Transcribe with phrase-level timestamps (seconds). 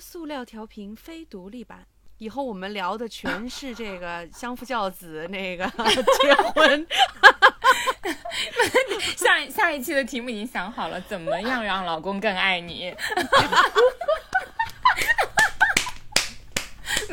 [0.00, 1.86] 塑料调频非独立版。
[2.18, 6.86] 以后我们聊的全是这个 相夫教子，那个结婚。
[9.16, 12.94] 下下一期的题目已经想好了，怎么样让老公更爱你？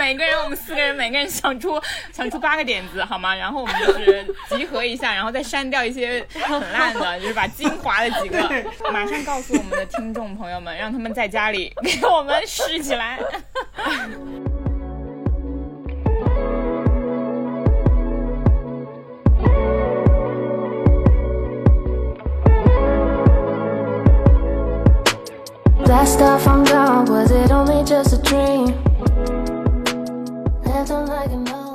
[0.04, 1.82] 每个人，我们四个人，每个人想出
[2.12, 3.34] 想出八个点子，好吗？
[3.34, 8.38] 然后我们就是集合一下，然后再删掉一些很烂的， 就是把精华的几个，
[8.92, 13.18] 马上告诉我们的听众朋友们，让他们在家里给我们试起来。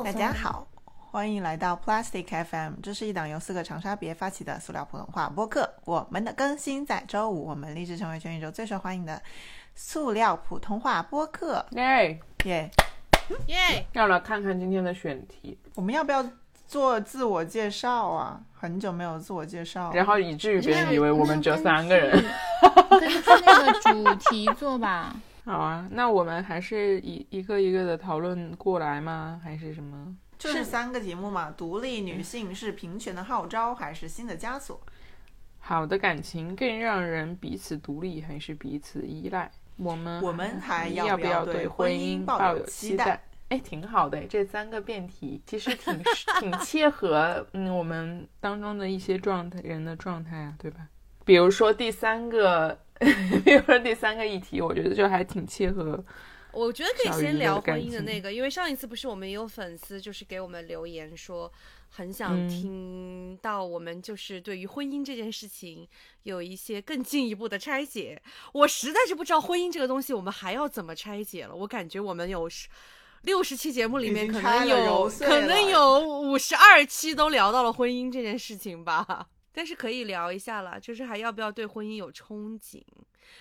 [0.05, 0.69] 大家好，
[1.11, 5.67] 欢迎来到 Plastic FM，这是一档由四个长沙别发起的塑料普通话播客。
[5.87, 9.23] 我们的更新在周五，我们立志成为全宇宙最受欢迎的
[9.75, 11.65] 塑料普通话播客。
[11.71, 12.71] 耶耶
[13.47, 13.87] 耶！
[13.93, 16.23] 要来看看今天的选题，我们要不要
[16.67, 18.39] 做自我介绍啊？
[18.53, 22.23] 很久没有自我介绍，然后以至于别人以为我们只有三个人。
[23.01, 25.17] 根据那个主题做吧。
[25.49, 29.41] 好啊，那我们还是一一个一个的讨论过来吗？
[29.43, 30.15] 还是什么？
[30.39, 31.51] 就是三个题目嘛。
[31.57, 34.79] 独立女性是平权的号召，还是新的枷锁？
[35.59, 39.51] 好的感情更让人彼此独立，还是彼此依赖？
[39.79, 43.25] 我们我们还要不要对婚姻抱有期待？
[43.49, 45.99] 哎，挺好的，这三个辩题其实挺
[46.41, 50.89] 挺切合 嗯我们当中的一些状态人的状态啊，对吧？
[51.25, 52.79] 比如说第三个。
[53.45, 56.05] 比如说第三个议题，我觉得就还挺切合。
[56.51, 61.53] 我觉得可以先聊婚姻的那个，因为上一次不是我们有粉丝就是给我们留言说，
[61.91, 65.87] 很想听到我们就是对于婚姻这件事情
[66.23, 68.21] 有一些更进一步的拆解。
[68.55, 71.55] 我实在是不知道婚姻这个东西我们还要怎么拆解了。
[71.55, 72.49] 我感觉我们有
[73.23, 79.29] 六十期节目里面可能有可能有五十二期都聊到了婚姻这件事情吧。
[79.59, 82.81] 但是可以聊一下了，就是还要不要对婚姻有憧憬？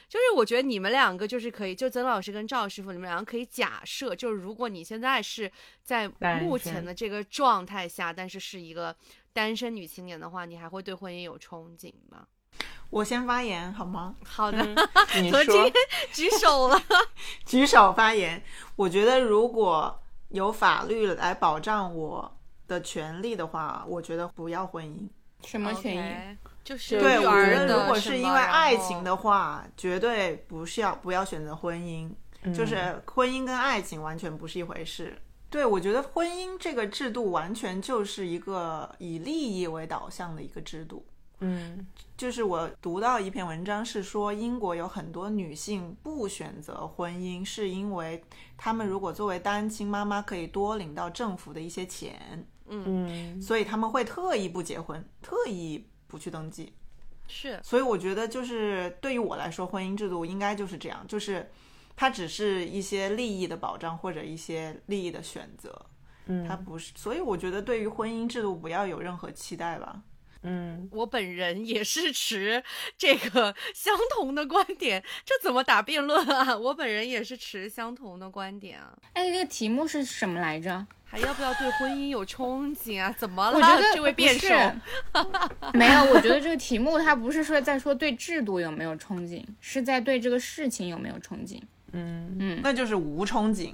[0.09, 5.51] 就是我觉得你们两个就是可以，就曾老师跟赵师傅，你们两个可以假设，就是如果你现在是
[5.83, 6.09] 在
[6.41, 8.95] 目前的这个状态下，但是是一个
[9.31, 12.25] 单身女青年的话，你还会对婚姻有憧憬吗？
[12.89, 14.15] 我先发言好吗？
[14.25, 14.57] 好的，
[15.21, 15.71] 你说，
[16.11, 16.81] 举手了，
[17.45, 18.43] 举手发言。
[18.75, 22.35] 我觉得如果有法律来保障我
[22.67, 25.07] 的权利的话，我觉得不要婚姻。
[25.43, 26.47] 什么权益？
[26.63, 32.09] 就是对，我觉得如果是因为爱情的话，绝对不是要不要选择婚姻，
[32.53, 35.17] 就是婚姻跟爱情完全不是一回事。
[35.49, 41.05] 对，我觉得婚姻这个制度完全就是一个以利益为导向的一个制度。
[41.39, 41.87] 嗯，
[42.17, 48.21] 就是我读到一篇文章是说，英国有很多女性不选择婚姻，是因为
[48.57, 52.45] 她们如果作为单亲妈妈，可以多领到政府的一些钱。
[52.69, 56.73] 嗯，所以他们会特意不结婚，特意不去登记，
[57.27, 57.59] 是。
[57.63, 61.49] 所以我觉得，就是对于我来说，婚姻制度应该就是这样，就是
[61.95, 65.85] 它只是一些利益的保障或者一些利益的选择，
[66.25, 66.91] 嗯，它不是。
[66.95, 70.01] 所以我觉得，对于婚姻制度不要有任何期待吧。
[70.47, 72.63] 嗯，我本人也是持
[72.97, 76.57] 这个相同的观点，这怎么打辩论啊？
[76.57, 78.97] 我本人也是持相同的观点啊。
[79.13, 80.87] 哎，这个题目是什么来着？
[81.09, 83.13] 还要不要对婚姻有憧憬啊？
[83.17, 83.57] 怎么了？
[83.57, 84.53] 我觉得这位辩手
[85.73, 86.03] 没有。
[86.13, 91.61] 我觉得这个题目它不是说在说对制度有没有憧憬，是在对这个事情有没有憧憬。
[91.93, 93.71] 嗯嗯，那就是无憧憬，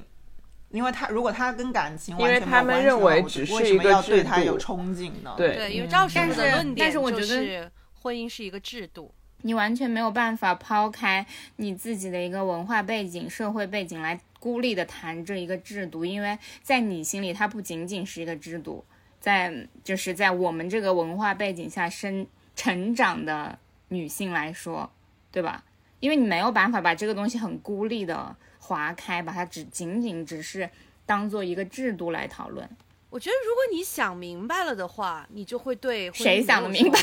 [0.73, 5.33] 因为他如果他跟感情因为他们认为只是一个对他有憧憬呢？
[5.37, 9.13] 对对，因为赵师傅的论点但是我觉得婚姻是一个制度，
[9.43, 11.25] 你完全没有办法抛开
[11.55, 14.19] 你自己的一个文化背景、社会背景来。
[14.43, 18.83] 孤立的谈这一个制度，因为在你心里，它不仅仅是一个制度，
[19.21, 23.57] 在就是在我们这个文化背景下生成长的
[23.87, 24.91] 女性来说，
[25.31, 25.63] 对吧？
[26.03, 30.69] 因为你没有办法把这个东西很孤立的划开，把它只仅仅只是
[31.05, 32.69] 当做一个制度来讨论。
[33.09, 36.99] 我觉得，如果你想明白了的话，你就会对谁想的明白？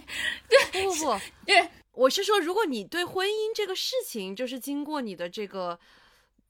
[0.48, 5.78] 对，不不不，对，我是说，如果你对婚姻这个事情，就是经过你的这个。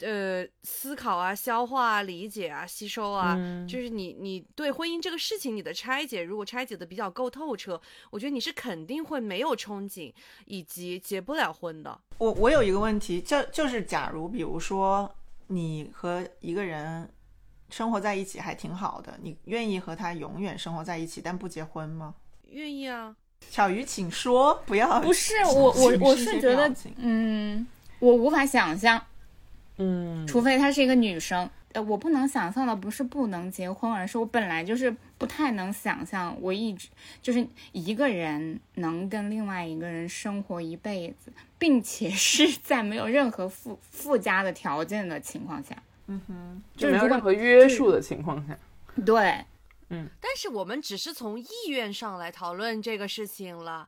[0.01, 3.37] 呃，思考啊，消化啊，理解啊，吸收啊，
[3.69, 7.81] 就是你你对婚姻这个事情你的拆解，如果拆解的比较够透彻，
[8.11, 10.13] 我觉得你是肯定会没有憧憬，
[10.47, 12.01] 以及结不了婚的。
[12.19, 15.13] 我我有一个问题，就就是假如比如说
[15.49, 17.09] 你和一个人
[17.71, 22.15] 生活在一起还挺好的，你愿意和他永远生活在一起，但不结婚吗？
[22.51, 23.15] 愿意啊。
[23.51, 27.67] 小鱼，请说，不要不是 我我我是觉得，嗯，
[28.01, 29.01] 我无法想象。
[29.79, 31.49] 嗯，除非她是一个女生。
[31.73, 36.89] 呃，我不能想象的不是不能结婚，而是我本来就是不太能想象，我一直
[37.21, 45.77] 就是一个人能跟另外一个人生活一辈子，并且是在没有任何附附加的条件的情况下。
[46.07, 48.59] 嗯哼，就是没有任何约束的情况下，
[49.05, 49.45] 对，
[49.91, 50.09] 嗯。
[50.23, 53.87] 但是我们只是从意愿上来讨论这个事情了，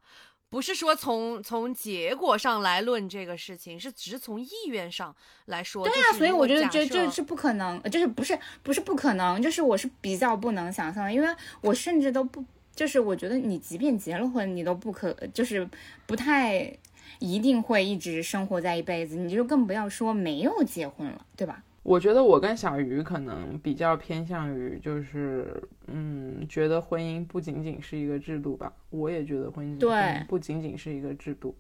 [0.51, 5.15] 不是说从从结果上来论这个事情，是只是从意愿上
[5.47, 5.87] 来说。
[5.87, 11.29] 对呀、啊，所以我觉得这这这是不可能，就是不是不是不可能，就是我是比较不能想象的，因为
[11.61, 12.45] 我甚至都不，
[12.75, 15.67] 就是我觉得你即便结了婚，你都不可，就是
[16.05, 16.77] 不太
[17.21, 21.63] 一定会一直生活在一辈子，你就更不要说没有结婚了，对吧？
[21.83, 28.73] 我觉得我跟小鱼可能比较偏向于，就是嗯，觉得婚姻不仅仅是一个制度吧。
[28.91, 31.57] 我也觉得婚姻对不仅仅是一个制度，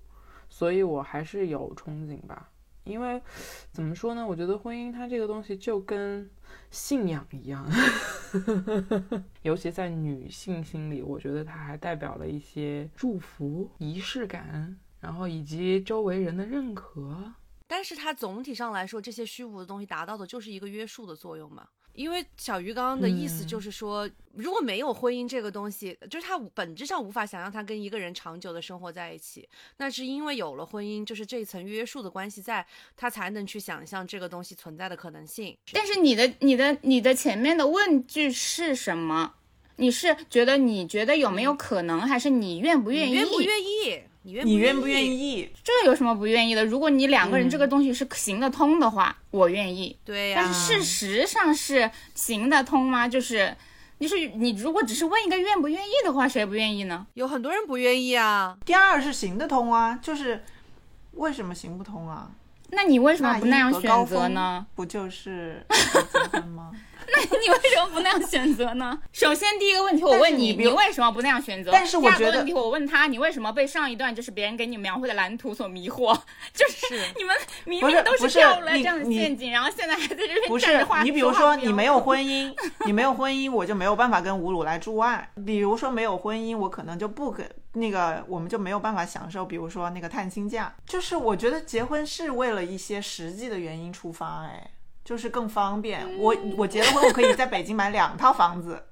[0.49, 2.51] 所以我还是有憧憬吧。
[2.85, 3.21] 因为
[3.73, 4.27] 怎么说呢？
[4.27, 6.29] 我觉得婚姻它这个东西就跟
[6.71, 7.67] 信仰一样，
[9.43, 17.33] 尤其在女性心里，我觉得它还代表了一些祝福、仪式感，然后以及周围人的认可。
[17.71, 21.69] 但是它总体上来说，这些虚无的东西达到的就是一个约束的作用嘛。
[21.93, 29.49] 因为小鱼刚刚的意思就是说，如果没有婚姻这个东西，就是他本质上无法想象他跟一个人长久的生活在一起。
[29.77, 35.57] 那是因为有了婚姻，就是这一层约束的关系在，他才能去想象这个东西存在的可能性。
[35.73, 39.35] 但是你的你的你的前面的问句是什么？
[39.77, 43.13] 你是觉得你觉得有没有可能，还是你愿不愿意？
[43.13, 44.03] 愿不愿意？
[44.23, 45.51] 你愿你愿不不愿意？
[45.65, 46.65] 这有什么不愿意的？
[46.67, 49.97] 如果你两个人这个东西是行得通的话，我愿意。
[50.05, 53.09] 对呀、但是事实上是行得通吗？
[53.09, 53.57] 就是，
[53.99, 57.07] 你是你如果只是问一个愿不愿意的话，谁不愿意呢？
[57.15, 58.59] 有很多人不愿意啊。
[58.67, 60.45] 第二是行得通啊，就是
[61.13, 62.31] 为什么行不通啊？
[62.73, 64.67] 那你为什么不那样选择呢？
[64.75, 66.71] 不就是 结婚吗？
[67.13, 68.97] 你为什么不那样选择呢？
[69.13, 71.71] 首先第一个问题我问你，你你为什么不那样选择？
[71.73, 76.17] 但是我觉得第二个问题我问他，你为什么被上一段就是别人给你描绘的蓝图所迷惑？
[76.55, 77.35] 就是是你们
[77.65, 85.29] 明明都不是掉了这样的陷阱，然后现在还在这边不是站着话你比如说你没有婚姻，你没有婚姻，我就没有办法跟吴鲁来住外。
[85.45, 90.75] 比如说没有婚姻，我可能就不可那个，我们就没有办法享受，比如说那个探亲假。
[90.87, 94.71] 就是我觉得结婚是为了一些实际的原因出发，哎，
[95.05, 96.19] 就是更方便。
[96.19, 98.83] 我我结了婚，我可以在北京买两套房子。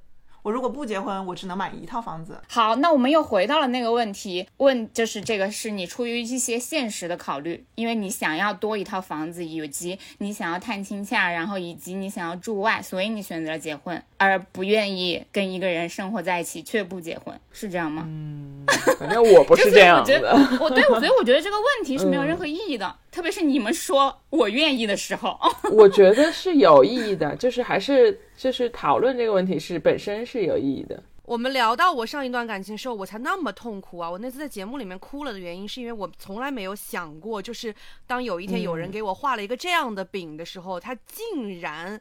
[0.43, 2.41] 我如果不结婚，我只能买一套房子。
[2.49, 18.05] 好，那我们又回到了那个问题，问就是这个是你出于一些现实的考虑，因为你想要多一套房子，以及你想要探亲假，然后以及你想要住外，所以你选择了结婚，而不愿意跟一个人生活在一起却不结婚，是这样吗？
[18.07, 18.65] 嗯，
[18.99, 20.59] 反正我不是 这样我觉得的。
[20.61, 25.39] 我对，所以我觉得这个问题是没有任何意义的，特别是你们说我愿意的时候，
[25.73, 31.03] 我觉得是有意义的， 就是还是就是讨论这个问题是本身是有意义的。
[31.25, 34.11] 我们聊到我上一段感情的时候，我才那么痛苦啊！
[34.11, 37.75] 我那次在节目里面哭了的原因，是因为我从来没有想过，就是
[38.07, 42.01] 当有一天有人给我画了一个这样的饼的时候，他竟然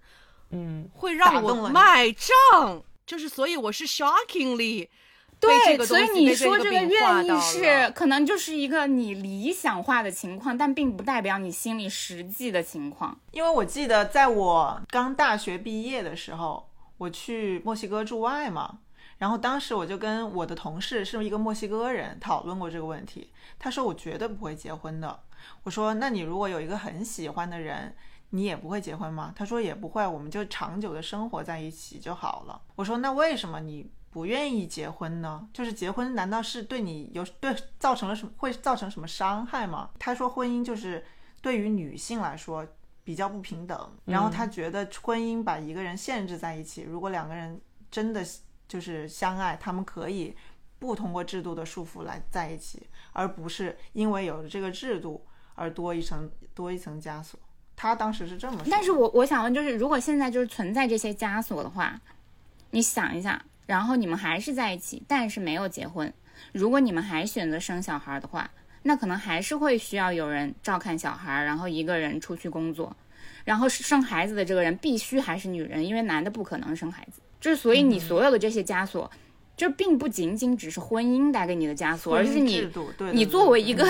[0.51, 4.88] 嗯，会让我买账，就是所以我是 shockingly
[5.39, 13.18] 对，所以你说这个愿意是可能就是一个你理想化的情况，但并不代表你心里实际的情况。
[13.31, 18.79] 因为我记得在我刚大学毕业的时候，我去墨西哥驻外嘛，
[19.20, 25.20] 然后当时我就跟我的同事是一个墨西哥人讨论过这个问题，他说我绝对不会结婚的。
[25.63, 27.96] 我说那你如果有一个很喜欢的人，
[28.32, 29.32] 你也不会结婚吗？
[29.36, 32.60] 他说也不会，我们就长久的生活在一起就好了。
[32.75, 35.47] 我说那为什么你不愿意结婚呢？
[35.53, 39.91] 就是结婚难道是对你有对造成了什么会造成什么伤害吗？
[40.00, 41.05] 他说婚姻就是
[41.39, 42.65] 对于女性来说
[43.03, 48.25] 比较不平等，然后他觉得婚姻把一个人限制在一起，如果两个人真的
[48.67, 50.36] 就是相爱，他们可以
[50.79, 57.39] 不通过制度的束缚来在一起，而不是因为有了这个制度而多一层多一层枷锁。
[57.75, 62.01] 他当时是这么说，但是我我想问，就是如果现在就是存在这些枷锁的话，
[62.71, 66.12] 你想一下，然后你们还是在一起，但是没有结婚，
[66.53, 68.50] 如果你们还选择生小孩的话，
[68.81, 72.95] 那可能还是会需要有人照看小孩，然后一个人出去工作，
[73.43, 77.21] 然后生孩子的这个人必须还是女人，因为男的不可能生孩子。
[77.39, 79.12] 就是所以你所有的这些枷锁，
[79.55, 82.67] 就并不仅仅只是婚姻带给你的枷锁，而是你
[83.12, 83.86] 你作为一个，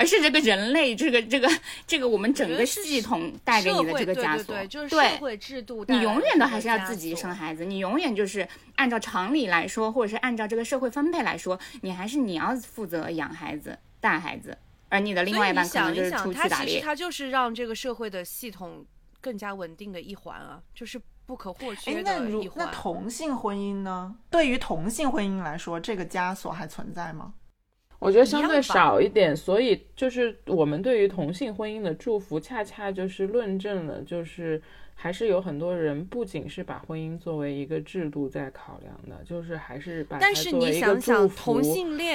[0.00, 1.46] 而是这个人类，这个这个
[1.86, 14.56] 这个我们整个系统带给你的这个枷锁，对对对，就是社会制度带你永远都还是要自己生孩子，你永远就是按照常理来说，或者是按照这个社会分配来说，你还是你要负责养孩子、带孩子，
[14.88, 16.80] 而你的另外一半可能就是出去打猎。
[16.80, 18.82] 它就是让这个社会的系统
[19.20, 22.66] 更加稳定的一环啊，就是不可或缺的一环。
[22.66, 24.16] 那同性婚姻呢？
[24.30, 27.34] 对于同性婚姻来说，这个枷锁还存在吗？
[28.00, 34.60] 我觉得相对少一点，所以就是我们对于同性婚姻的祝福，恰恰就是论证了，就是
[34.94, 41.60] 还是有很多人不仅是把婚姻作为一个制度在考量的，就是还是把它作为一个祝福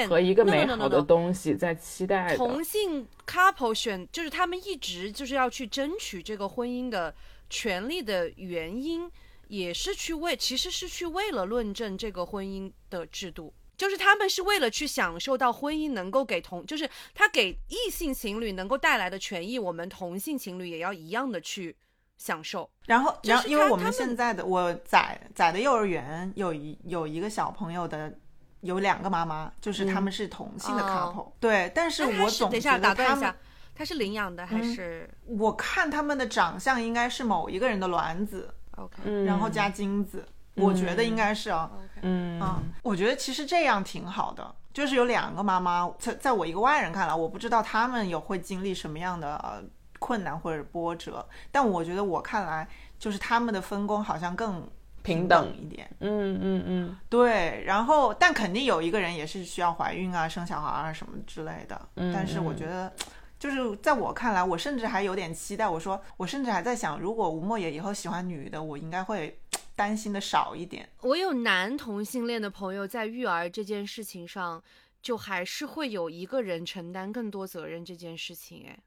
[0.09, 2.35] 和一个美好的东西在期待。
[2.35, 7.13] 同性 couple 选就是他们一直就是要去争取这个婚姻的
[7.47, 9.07] 权利的原因，
[9.49, 13.53] 也是去为其实是去为了论证这个婚姻的制度。
[13.77, 21.75] 就是他们是为了去享受到婚姻能够给同，就是他给异性情侣能够带来的权益，我们同性情侣也要一样的去
[22.17, 22.69] 享受。
[22.85, 28.17] 然后，然后，因为我们现在的我仔仔的幼儿园有一有一个小朋友的
[28.61, 31.31] 有两个妈妈，就是他们是同性的 couple。
[31.39, 33.35] 对，但是我总等一下打断一下，
[33.75, 35.09] 他是领养的还是？
[35.25, 40.25] 我看他们的长相应该是某一个人的卵子，OK，然后加精子。
[40.55, 41.69] 我觉得应该是啊，
[42.01, 42.41] 嗯。
[42.81, 49.63] 我觉得其实这样挺好的，就是有两个妈妈，在在我一个外人看来，我不知道他们有会经历什么样的
[49.99, 52.67] 困难或者波折，但我觉得我看来，
[52.99, 54.69] 就是他们的分工好像更
[55.01, 62.91] 平等一点，嗯嗯嗯，对，然后但肯定有一个人也是需要怀孕啊、生小孩啊什么之类的，但是我觉得，
[63.39, 69.39] 就是在我看来，我甚至还有点期待，我说我甚至还在想，如果吴莫言以后喜欢女的，我应该会。
[69.75, 70.87] 担心的少一点。
[71.01, 74.63] 我有男同性恋的朋友，在育儿这件事情上，
[75.01, 78.65] 就还是会有一个人承担更多责任这件事情。
[78.67, 78.79] 哎，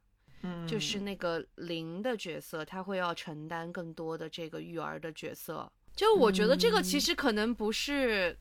[0.43, 5.71] 嗯，就是那个零的角色，他会要承担更多的这个育儿的角色。
[5.95, 8.35] 就我觉得这个其实可能不是，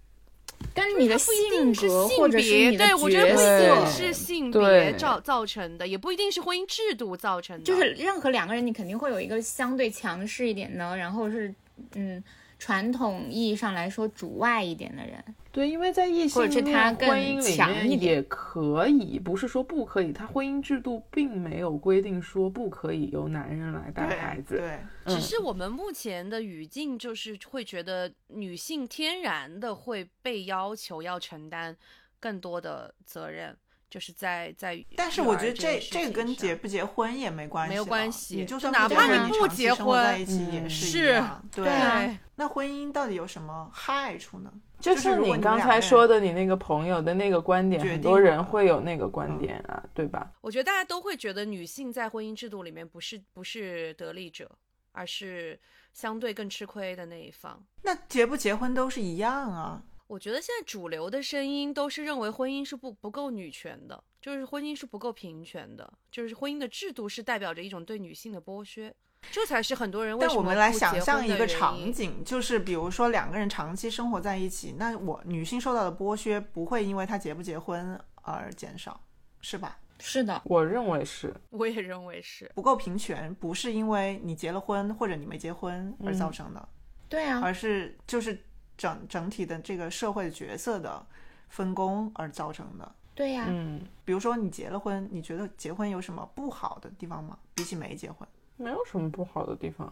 [0.74, 7.64] 但是你的性格或者是你的角色是性别造造成的，也不一定是婚姻制度造成的。
[7.66, 11.54] 就是任何两个人，你肯定会有一个相对强势一点的，然后是。
[11.94, 12.24] 嗯，
[12.60, 20.12] 传统意义上来说，主外一点的人，对，因为在异性恋婚姻里面也可以，不是说不可以。
[20.12, 31.78] 他婚姻制度并没有规定说不可以由男人来带孩子，对，只是我们目前的语境就是会觉得女性天然的会被要求要承担
[32.20, 33.56] 更多的责任。
[33.98, 38.36] 就是在在，但是我觉得这这个跟结不结婚也没关系，没有关系。
[38.36, 41.44] 你就算哪怕你不结婚在一起也是一样。
[41.52, 44.54] 对，那婚姻到底有什么害处呢？
[44.80, 50.32] 就是你刚才说的，你那个朋友的那个观点，很多人会有那个观点啊，对吧？
[50.42, 54.48] 我觉得大家都会觉得女性在婚姻制度里面不是不是得利者，
[54.92, 55.60] 而是
[55.92, 57.66] 相对更吃亏的那一方。
[57.82, 59.82] 那结不结婚都是一样啊。
[60.08, 68.96] 我觉得现在主流的声音都是认为婚姻是不不够女权的，就是婚姻是不够平权的，就是婚姻的制度是代表着一种对女性的剥削，
[69.30, 79.02] 这才是很多人为什么但我们来想象一个场景，就是比如说两个人长期生活在一起，那我女性受到的剥削不会因为她结不结婚而减少，
[79.42, 79.78] 是吧？
[80.00, 86.70] 是的，我认为是，我也认为是不够平权，不是因为你结了婚或者你没结婚而造成的，
[87.10, 88.42] 对啊，而是就是。
[88.78, 91.04] 整整体的这个社会角色的
[91.50, 97.38] 分工而造成的，对呀，嗯，比如说你结了婚，你觉得结婚有什么不好的地方吗？
[97.56, 99.92] 比起没结婚，没有什么不好的地方，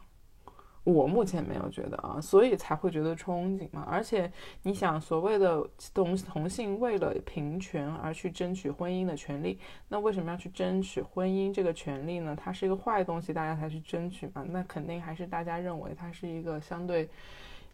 [0.83, 3.87] 我目前没有觉得啊，所以才会觉得憧憬嘛。
[3.89, 12.35] 而且你想，所谓的同同性为了平权而去争取婚姻的权利，那为什么要去争取婚姻这个权利呢？
[12.35, 14.45] 它是一个坏东西，大家才去争取嘛？
[14.47, 17.09] 那肯定还是大家认为它是一个相对。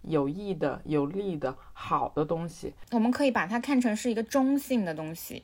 [0.04, 5.44] 有益的、有利的、好的东西，我们可以把它看成是一个中性的东西。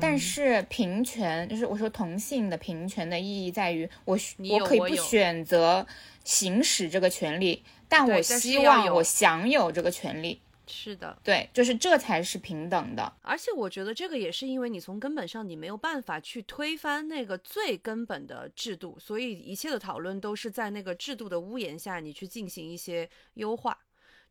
[0.00, 4.16] 但是平权，就是我说同性的平权的意义在于，我
[4.50, 5.86] 我可以不选择
[6.22, 10.40] 行使这个权利，但我希望我享有这个权利。
[10.66, 13.12] 是的，对，就是这才是平等的。
[13.22, 23.76] 而且我觉得这个也是因为你从根本上你没有办法去推翻那个最根本的制度，所以一切的讨论都是在那个制度的屋檐下，你去进行一些优化，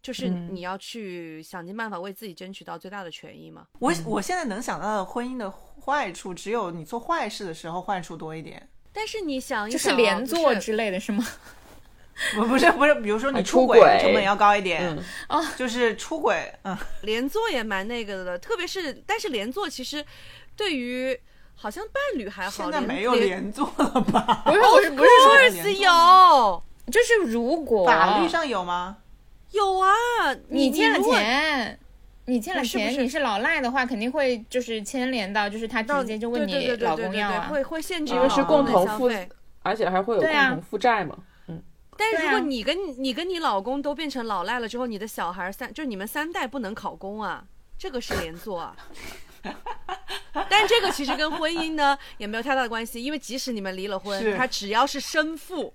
[0.02, 3.68] 就是你要去想尽办法为自己争取到最大的权益嘛。
[3.80, 8.70] 我我现在能想到的婚姻的坏处，只有你做坏事的时候坏处多一点。
[8.92, 11.25] 但是你想，就是连坐之类的是吗？
[12.36, 20.03] 不 不是不是，比如说你出轨成本要高一点哦，就是出轨，嗯，连坐也蛮那个的，特别是但是连坐其实
[20.55, 21.20] 对于
[21.55, 24.43] 好像伴侣还好，现在没有连坐了吧？
[24.46, 28.98] 不是不是不是有，就是如果法律上有吗？
[29.51, 29.88] 有啊，
[30.50, 31.79] 你欠了钱，
[32.25, 39.10] 你欠了钱，你是老赖的话，肯定会就是牵连到，就是他直接就问你老公要啊，会会限制，因为是共同负，
[39.62, 41.15] 而且还会有共同负债嘛。
[41.93, 41.95] 嗯。
[41.97, 47.45] 但是如果你跟你跟你老公都变成老赖了之后，你的小孩三就是你们三代不能考公啊，
[47.77, 48.75] 这个是连坐啊。
[50.50, 55.73] 但这个其实跟婚姻呢也没有太大的关系，因为即使你们离了婚，他只要是生父，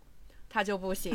[0.49, 1.15] 他就不行；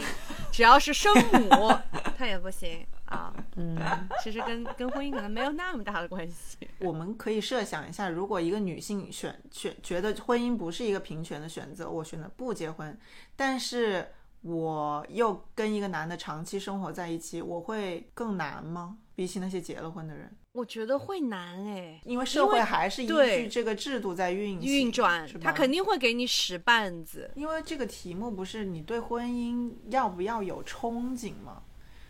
[0.51, 1.73] 只要是生母，
[2.15, 3.33] 他也不行啊。
[3.55, 3.75] 嗯，
[4.23, 6.57] 其实跟跟婚姻可能没有那么大的关系。
[6.79, 12.95] 我们可以设想一下，如果一个女性选选觉得婚姻不是一个平权的选择，我选择不结婚，
[13.35, 14.13] 但是
[14.43, 18.97] 我又跟一个男的长期生活在一起，我会更难吗？
[19.15, 20.29] 比起那些结了婚的人？
[20.51, 27.31] 我觉得会难哎，因为社会还是依据这个制度在运运转，他肯定会给你使绊子。
[27.35, 31.63] 因为这个题目不是你对婚姻要不要有憧憬吗？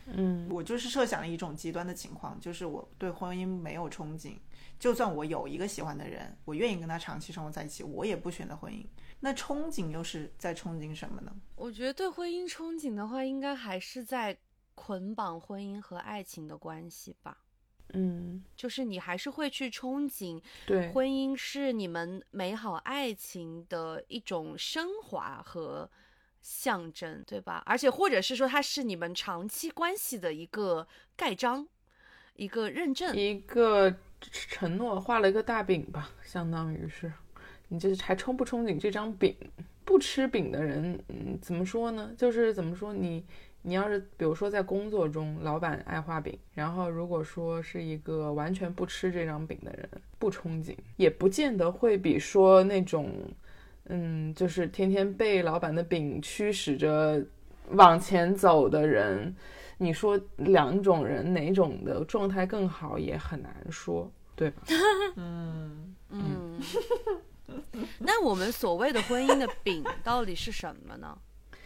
[0.07, 4.33] 嗯，我就是设想了一种极端的情况，就是我对婚姻没有憧憬，
[4.77, 8.83] 就算我有一个喜欢的人，我愿意跟他长期生活在一起，我也不选择婚姻。
[9.25, 11.33] 那憧憬又是在憧憬什么呢？
[11.55, 14.37] 我觉得对婚姻憧憬的话，应该还是在
[14.75, 17.37] 捆绑婚姻和爱情的关系吧。
[17.93, 25.89] 嗯，就是你还是会去憧憬，对，婚姻是你们美好爱情的一种升华和
[26.41, 27.63] 象征，对吧？
[27.65, 31.65] 而且或者是说，它是你们长期关系的一个盖章，
[32.35, 37.13] 一个认证，一个承诺，画了一个大饼吧，相当于是，
[37.67, 39.35] 你就是还憧不憧憬这张饼？
[39.85, 42.11] 不吃饼的人，嗯，怎么说呢？
[42.17, 43.23] 就是怎么说你。
[43.65, 49.89] 你要是比如说在工作中，老板爱画饼，然后如果说是一个完全不吃这张饼的人，
[50.19, 53.09] 不憧憬，也不见得会比说那种，
[53.85, 57.25] 嗯，就是天天被老板的饼驱使着
[57.69, 59.33] 往前走的人，
[59.77, 64.63] 你说两种人哪种的状态更好，也很难说，对吧？
[65.15, 66.59] 嗯 嗯。
[67.99, 71.17] 那我们所谓的婚姻的饼到底是什么呢？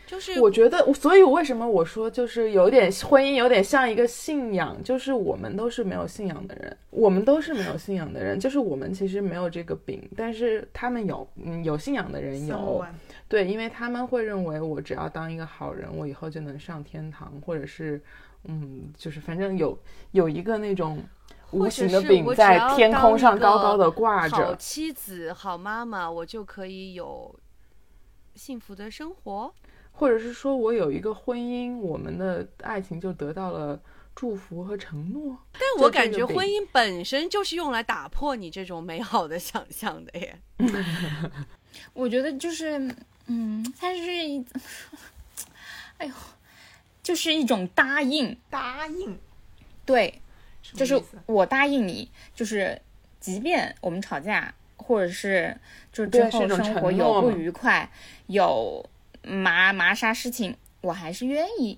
[0.05, 12.85] 就是我觉得，所以为什么我说就是有点婚姻有点像一个信仰，就是我们都是没有信仰的人，我们都是没有信仰的人， 就是我们其实没有这个饼，但是他们有，嗯，有信仰的人有，
[13.27, 18.01] 对，因为他们会认为我只要当一个好人，我以后就能上天堂，或者是，
[18.45, 19.77] 嗯，就是反正有
[20.11, 21.03] 有一个那种
[21.51, 27.33] 无形的饼在天空上高高的挂着，好妻子、好妈妈，我就可以有
[28.35, 29.53] 幸福的生活。
[29.93, 33.79] 或者是说我有一个婚姻，我们的爱情就得到了
[34.13, 35.35] 祝福和承诺。
[35.53, 40.39] 但我感觉婚姻本身就是用来打破你这种美好的想象的耶。
[41.93, 44.01] 我觉得就是，嗯，它是，
[45.97, 46.13] 哎呦，
[47.01, 49.17] 就是一种答应，答应，
[49.83, 50.21] 对，
[50.77, 52.79] 就是我答应你，就是
[53.19, 55.57] 即便我们吵架，或者是
[55.91, 57.89] 就是之后生活有不愉快，
[58.27, 58.89] 有。
[59.29, 61.77] 麻麻啥事情，我还是愿意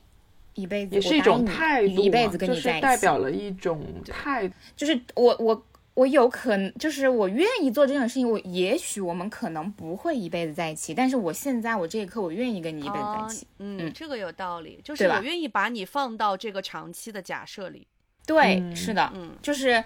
[0.53, 0.93] 一辈子。
[0.93, 4.53] 也是一种态度，一辈子跟你在一起，代表了一种态度。
[4.75, 8.29] 就是我我我有可能，就是我愿意做这种事情。
[8.29, 13.47] 我也许我们可能不会一辈子在一起，但是我现在我这一刻，我愿意跟你一辈子在一起。
[13.57, 17.87] 嗯，这个有道理，就是我愿意把你放到这个长期的假设里。
[18.29, 19.83] 对，是的，嗯，就是。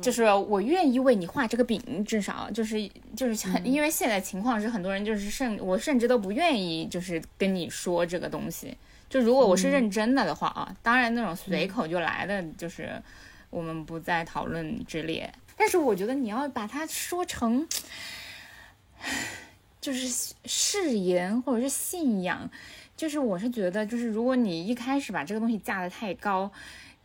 [0.00, 8.74] 就是我愿意为你画这个饼，至少就是就是很，因为现在情况是很多人就是甚我甚至都不愿意就是跟你说这个东西。
[9.10, 12.90] 就如果我是认真的的话啊，当然那种随口就来的，就是
[13.50, 15.30] 我们不在讨论之列。
[15.58, 17.68] 但是我觉得你要把它说成，
[19.80, 22.48] 就是誓言或者是信仰，
[22.96, 26.50] 就是我是觉得，就是如果你一开始把这个东西架得太高，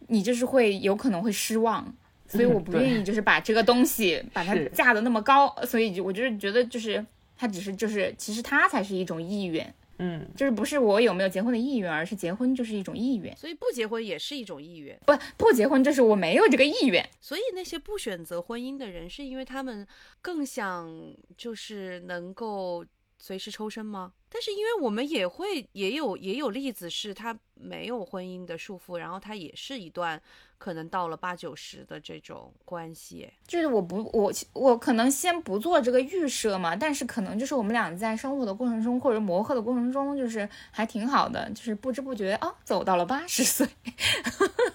[0.07, 1.95] 你就是会有可能会失望。
[2.29, 7.05] 所以我不愿意，就是把这个东西把它架的那么高，所以就我就是觉得，就是
[7.37, 13.33] 它只是就是其实它才是一种意愿，嗯，就是不是我有没有结婚的意愿，而是结婚就是一种意愿。
[13.37, 17.09] 所以不结婚也是一种意愿，不不结婚就是我没有这个意愿。
[17.21, 19.87] 所以那些不选择婚姻的人，是因为他们
[20.21, 22.85] 更想就是能够
[23.17, 24.11] 随时抽身吗？
[24.29, 30.21] 但是因为我们也会也有也有例子是他没有婚姻的束缚，然后他也是一段。
[30.59, 43.67] 可能到了八九十的这种关系，就是我不我我可能先不做这个预设嘛，但是可能就是我们俩在生活的过程中或者磨合的过程中，就是还挺好的，就是不知不觉啊走到了八十岁，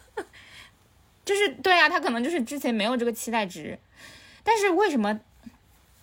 [1.26, 3.76] 就是对啊，他可能就是之前没有这个期待值，
[4.44, 5.18] 但是为什么？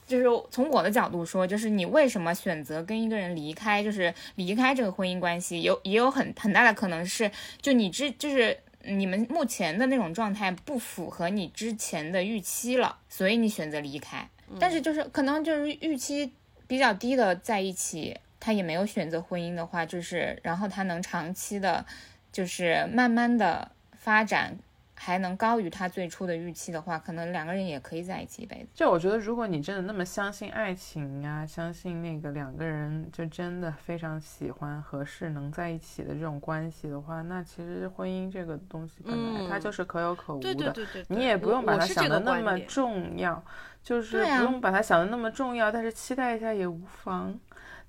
[0.10, 8.58] 就是从我的角度说，就是你为什么选择跟一个人离开，就是离开这个婚姻关系，有也有很很大的可能是，就你之就是。
[8.82, 14.26] 你们目前的那种状态不符合你之前的预期了，所以你选择离开。
[14.58, 16.32] 但是就是可能就是预期
[16.66, 21.86] 比较低的在一起，他也没有选择婚姻的话，就是然后他能长期的，
[22.32, 24.58] 就是慢慢的发展。
[25.02, 28.68] 还能高于他最初的预期的话，可能两个人也可以在一起一辈子。
[28.74, 40.54] 就我觉得，如果你真的那么相信爱情呀，相信那个两个人就真的非常喜欢、合适、能在一起的这种关系的话，那其实婚姻这个东西本来它就是可有可无的。
[40.54, 43.42] 对对对对，你也不用把它想的那么重要，
[43.82, 47.40] 就是不用把它想的那么重要，但是期待一下也无妨。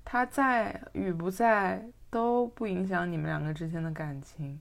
[0.05, 4.57] 他在与不在都不影响你们两个之间的感情。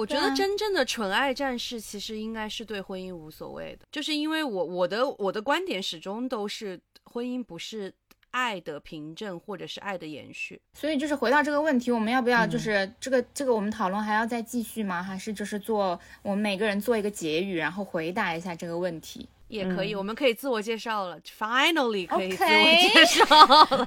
[0.00, 7.92] 我觉得真正的纯爱战士其实应该是对婚姻无所谓的，就是因为我我的我的观点始终都是婚姻不是
[8.30, 10.58] 爱的凭证或者是爱的延续。
[10.72, 15.02] 所以就是回到这个问题，我们要不要就是这个这个我们讨论还要再继续吗？
[15.02, 19.94] 还是就是做我们每个人做一个结语，然后回答一下这个问题也可以。
[19.94, 22.48] 我们可以自我介绍了，finally 可以自我
[22.94, 23.86] 介绍了。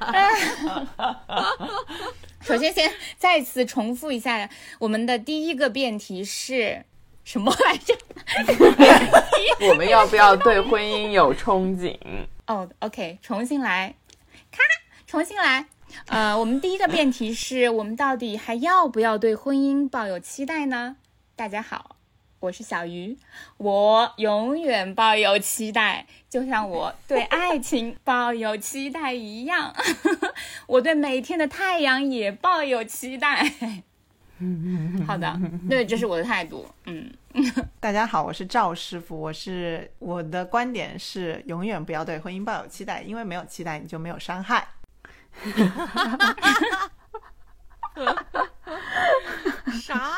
[2.43, 4.47] 首先，先再次重复一下，
[4.78, 6.84] 我们的第一个辩题是
[7.23, 7.97] 什么来着？
[9.69, 11.97] 我们要不要对婚姻有憧憬？
[12.47, 13.95] 哦，OK，重新来，
[14.52, 14.60] 咔，
[15.08, 15.65] 重新来。
[16.08, 20.97] 呃，我们第一个辩题是我们到底还要不要对婚姻抱有期待呢？
[21.38, 21.93] 大家好。
[22.44, 23.18] 我是小鱼，
[23.56, 29.74] 我永远抱有期待，就像我对爱情抱有期待一样。
[30.68, 33.50] 我对每天的太阳也抱有期待。
[35.08, 36.68] 好的，对，这是我的态度。
[36.84, 37.10] 嗯，
[37.80, 44.68] 大家好，我是赵师傅，我是我的观点是永远不要对婚姻抱有期待，因为没有期待你就没有伤害。
[49.82, 50.12] 啥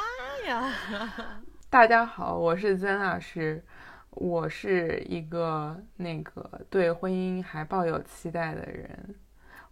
[0.48, 0.74] 呀？
[1.76, 3.62] 大家好，我是曾老师，
[4.12, 9.14] 我是一个那个对婚姻还抱有期待的人，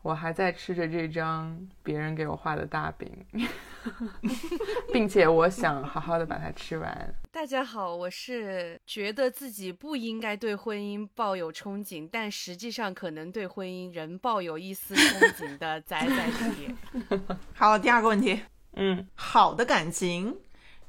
[0.02, 3.10] 我还在吃着这张别人给我画的大饼，
[4.92, 7.16] 并且我想好好的把它吃完。
[7.32, 16.76] 大家好，我是觉得自己不应该对婚姻抱有憧憬，但实际上可能对婚姻仍抱有一丝憧憬的仔仔铁。
[17.56, 18.42] 好，第二个问题，
[18.74, 20.38] 嗯，好的感情。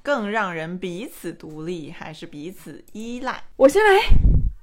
[0.05, 3.43] 更让人彼此独立，还是彼此依赖？
[3.57, 4.03] 我先来。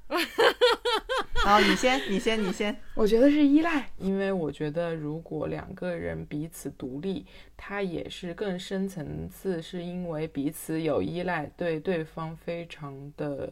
[1.43, 2.79] 好，你先，你先，你先。
[2.93, 7.25] 我觉得是依赖，因为我觉得如果两个人彼此独立，
[7.57, 13.51] 他也是更深层次，是因为彼此有依赖，对对方非常的。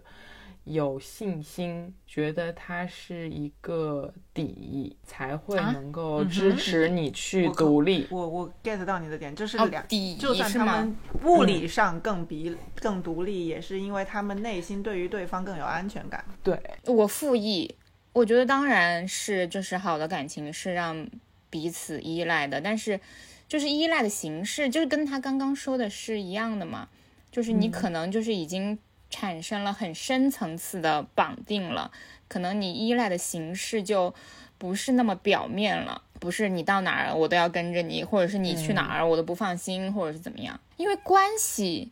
[0.66, 8.06] 有信心，觉得它是一个底，才会能够支持你去独立。
[8.12, 9.84] 我我 get 到你的点，就是两，
[10.20, 16.24] 就算他们物理上更比更独立，也是因为他们内心对于对方更有安全感。
[16.44, 17.76] 对我复议，
[18.14, 21.10] 我觉得当然是就是好的感情是让
[21.50, 23.00] 彼此依赖的，但是
[23.48, 26.90] 就是依赖的形式，就是跟他刚刚说的是一样的嘛，
[27.32, 28.78] 就是你可能就是已经。
[29.10, 31.92] 产生了很深层次的绑定了，
[32.28, 34.14] 可能你依赖的形式就
[34.58, 40.60] 不是那么表面了，不是你到哪儿我都要跟着你，或者是你去哪儿我都不放心，或者是怎么样？
[40.78, 41.92] 因为关系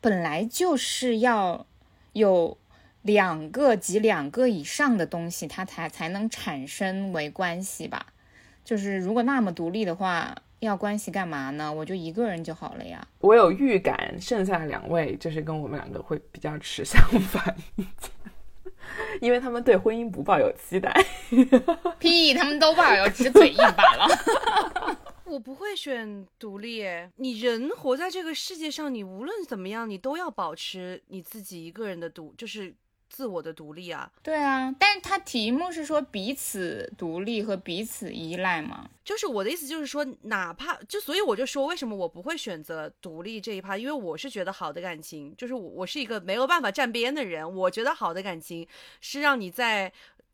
[0.00, 1.66] 本来就是要
[2.12, 2.58] 有
[3.02, 8.06] 两个及两个以上的东西，它才才能产生为关系吧。
[8.64, 10.36] 就是如果那么独立的话。
[10.60, 11.72] 要关系干嘛呢？
[11.72, 13.06] 我就一个人就好了呀。
[13.20, 18.10] 我有预感，剩下两位就是跟我们两个会比较持相反意见，
[19.20, 20.92] 因为他们对婚姻不抱有期待。
[21.98, 24.06] 屁，他们都抱有，只是嘴硬罢了。
[25.24, 26.84] 我不会选独立。
[27.16, 32.74] 你人活在这个世界上，你无论怎么样，你都要保持你自己一个人的独，就是。
[33.16, 48.68] 自我的独立啊，对啊，但是他题目是说彼此独立和彼此依赖嘛，就是我的意思就是说，哪怕就所以我就说，为什么我不会选择独立这一趴，因为我是觉得好的感情，就是我我是一个没有办法站边的人，我觉得好的感情
[49.00, 49.90] 是让你在。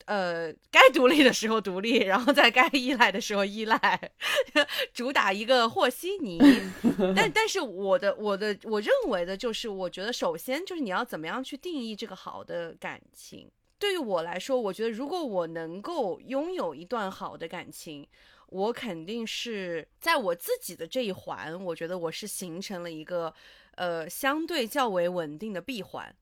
[0.07, 4.11] 呃，该独立的时候独立，然后在该依赖的时候依赖，
[4.93, 6.39] 主打一个和稀泥。
[7.17, 13.51] 但但是我的我的我认为的就是，我觉得首先就是你要怎么样去定义这个好的感情。
[13.79, 18.07] 对于我来说，我觉得如果我能够拥有一段好的感情，
[18.49, 23.35] 我肯定是在我自己的这一环，我觉得我是形成了一个
[23.75, 26.15] 呃相对较为稳定的闭环。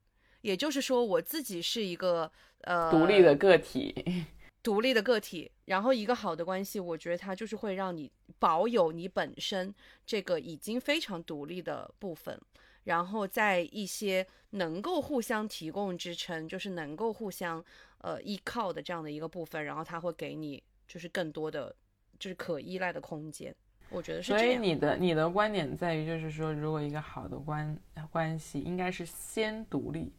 [0.42, 3.94] 也就是说，我自己是一个呃独立的个体，
[4.62, 5.50] 独立的个体。
[5.66, 9.72] 然后一个好的关系，我觉得它就是会让你保有你本身
[10.04, 12.40] 这个已经非常独立的部分。
[12.84, 17.62] 然后在一些能够互相提供支撑，就是能够互相
[17.98, 21.74] 呃依靠的这样的一个部分，然后它会给你就是更多的
[22.18, 23.54] 就是可依赖的空间。
[23.90, 27.78] 我觉得是所以你的你的观点在于，就是说，如果一个好的关
[28.10, 30.10] 关系，应该是先独立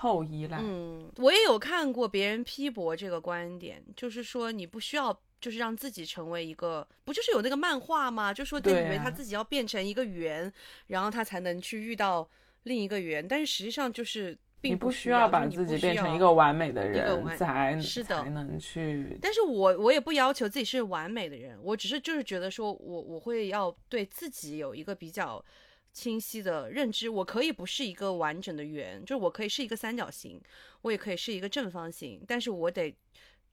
[0.00, 0.58] 后依赖。
[0.60, 8.34] 嗯，我也有看过别人批驳这个观点，就是说你不需要，就是让自己成为一个，不就是有那个漫画吗？
[8.34, 10.52] 就说他以为他自己要变成一个圆，
[10.88, 12.28] 然后他才能去遇到
[12.64, 14.36] 另一个圆，但是实际上就是。
[14.62, 19.18] 你不需要把自己变成一个完美的人才是的才能去。
[19.22, 25.42] 但是我我也不要求自己是完美的人，我只是就是觉得说我我会要对自己有一个比较
[25.92, 27.08] 清晰的认知。
[27.08, 30.40] 我可以不是一个完整的圆，就是我可以是一个三角形，
[30.82, 32.94] 我也可以是一个正方形，但是我得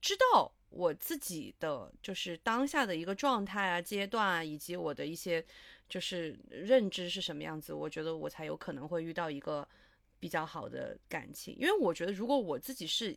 [0.02, 5.46] 知道我自己的就是当下的一个状态啊、阶段啊，以及我的一些
[5.90, 9.68] 就是认知是什么样子，我觉得我才有可能会遇到一个。
[10.20, 13.16] 比较好的感情，因为我觉得，如果我自己是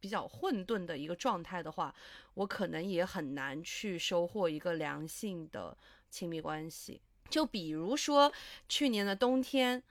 [0.00, 1.94] 比较混沌的一个状态的话，
[2.32, 5.76] 我可能也很难去收获一个良性的
[6.08, 7.02] 亲密关系。
[7.28, 8.32] 就比如说
[8.68, 9.82] 去年的冬天，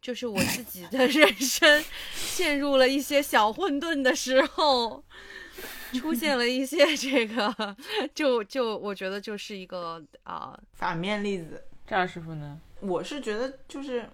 [0.00, 5.02] 就是我自己的 人生陷入了一些小混沌的时候，
[5.92, 7.76] 出现了一些这个，
[8.14, 11.64] 就就我觉得就是一个啊反面例子。
[11.86, 12.60] 赵师傅呢？
[12.80, 14.08] 我是觉得就是。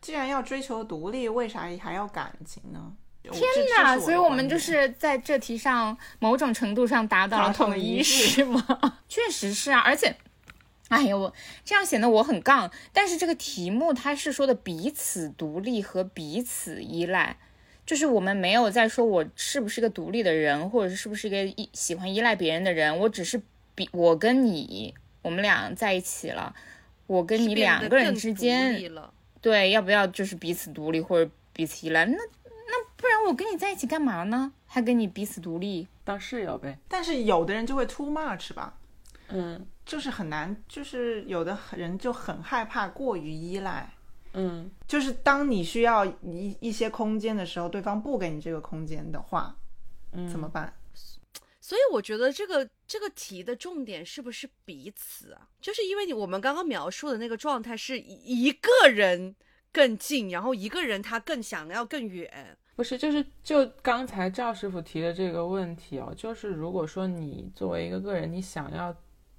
[0.00, 2.92] 既然要追求独立，为啥还要感情呢？
[3.24, 3.42] 天
[3.76, 3.98] 哪！
[3.98, 8.64] 所以我们就是在这题上某种程度上达到了统一，是吗？
[9.08, 10.16] 确实是啊，而且，
[10.88, 11.32] 哎呀，我
[11.64, 12.70] 这样显得我很杠。
[12.92, 17.36] 但是这个题目它是说的彼此独立和彼此依赖，
[17.86, 22.98] 就是我们没有在说我是不是个独立的人，或者是不是一个依喜欢依赖别人的人。
[22.98, 23.40] 我只是
[23.74, 26.54] 比我跟你，我们俩在一起了，
[27.06, 28.90] 我跟你两个人之间。
[29.40, 32.04] 对，要不要就是彼此独立或者彼此依赖？
[32.04, 34.52] 那那不然我跟你在一起干嘛呢？
[34.66, 36.76] 还跟你彼此独立当室友呗？
[36.88, 38.74] 但是有的人就会 too much 吧，
[39.28, 43.90] 嗯，就是很难，就是有的人就很害怕过于依赖，
[44.34, 49.56] 嗯，就是当你需要一一些空间的时候，对方不给你这个空间的话，
[50.12, 50.74] 嗯，怎么办？
[51.58, 55.48] 所以我觉得这个这个题的重点是不是彼此啊？
[55.58, 59.34] 就是因为你我们刚刚描述的那个状态是一个人
[59.72, 62.56] 更近，然后一个人他更想要更远。
[62.76, 68.94] 不是，就是就刚才赵师傅提的这个问题哦，就是如果说你作为一个个人，你想要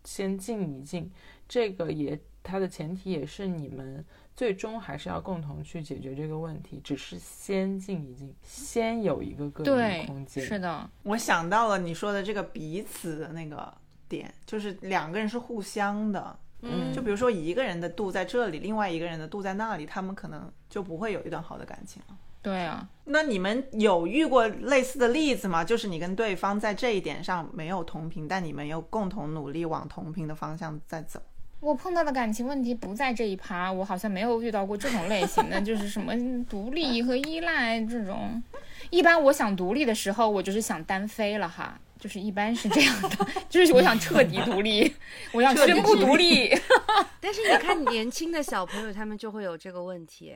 [0.10, 1.12] 先静一静，
[1.48, 4.04] 这个也它的前提也是你们。
[4.36, 10.42] 最终还是要共同去解决这个问题，只是先静一静，先有一个个人空间。
[10.42, 13.72] 是的，我想到了你说的这个彼此的那个
[14.08, 16.40] 点，就是两个人是互相的。
[16.62, 22.18] 嗯，就比如说一个人的度在这里，另外一个人的度在那里，他们可能就不会有一段好的感情了。
[22.42, 25.64] 对啊，那你们有遇过类似的例子吗？
[25.64, 31.22] 就是你跟对方在这一点上没有同频，但你们又共同努力往同频的方向在走。
[31.60, 36.14] 我碰到的感情问题不在这一趴，我好像没有遇到过这种类型的， 就是什么
[36.46, 38.42] 独立和依赖这种。
[38.90, 43.10] 一般我想独立的时候，我就是想单飞了哈，就是一般是这样的，
[43.50, 44.96] 就是我想彻底独立，
[45.34, 46.50] 我要宣布独立。
[47.20, 50.34] 但是你看年轻的小朋友，他们就会有这个问题，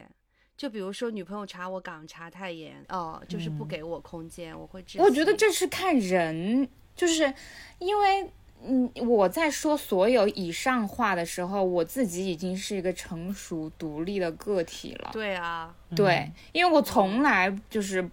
[0.57, 4.83] 就比如说女朋友查我岗查太严，哦，就是不给我空间，我会。
[4.97, 7.33] 我觉得这是看人，就是
[7.79, 8.31] 因为。
[8.65, 15.09] 嗯，我在说所有以上话的时候，我自己已经是一个成熟独立的个体了。
[15.11, 18.09] 对啊，对，因为我从来就是，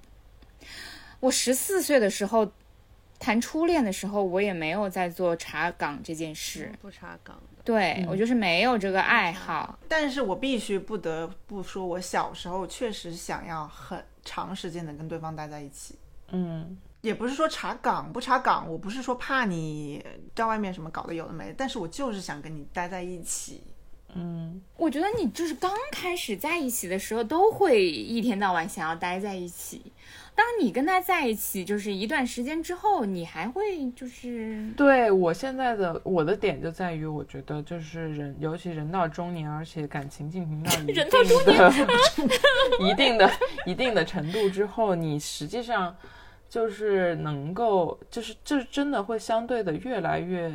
[1.20, 2.50] 我十四岁的时候
[3.20, 7.40] 谈初恋的时候，我也没有在做查岗这件事，不查岗
[7.72, 7.80] 的。
[7.80, 9.78] 对我就是没有这个爱好。
[9.88, 15.98] 但是我必须不得不说，我小时候确实想要很长时间的跟对方待在一起。
[16.28, 16.76] 嗯。
[17.02, 20.04] 也不是说查岗不查岗，我不是说怕你
[20.34, 23.62] 在外面什么搞得有的没的，但是我就是想跟你待在一起。
[24.12, 29.90] 嗯，我觉得你就是刚开始在一起的时候，都会一天到晚想要待在一起。
[30.34, 41.04] 当你跟他在一起，就是一段时间之后，你还会就是对我现在的我的点就在于，我觉得就是人，尤其人到中年，而且感情进行到一定
[41.44, 41.72] 的、
[42.90, 43.30] 一定的、
[43.66, 45.96] 一定的程度之后，你实际上。
[46.50, 50.52] 就是能够，就是就是真的会相对的越来越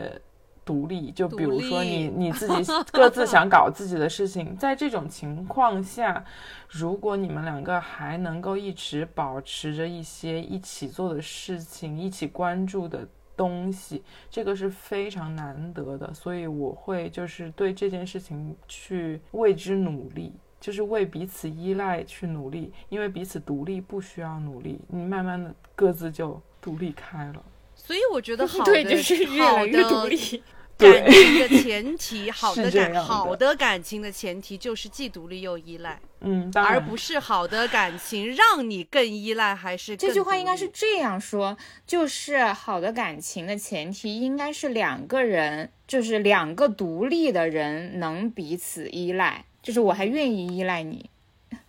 [0.65, 1.11] 独立。
[1.11, 6.25] 就比如说你你自己 各自想搞自己的事情，在这种情况下，
[6.67, 16.13] 如果你们两个还能够一直保持着一些一起做的事情，一起关注的东西，这个是非常难得的。
[16.13, 20.33] 所以我会就是对这件事情去为之努力。
[20.57, 27.43] 就是为彼此依赖去努力，因为彼此独立不需要努力，你慢慢的各自就独立开了。
[27.85, 30.41] 所以我觉得好的就是越来越独立。
[30.77, 51.09] 感情的前提， 好的感好的感情的前提就是既独立又依赖，嗯，而不是好的感情让你更依赖，还是这句话应该是这样说，就是好的感情的前提应该是两个人，就是两个独立的人能彼此依赖，就是我还愿意依赖你，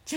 [0.06, 0.16] 这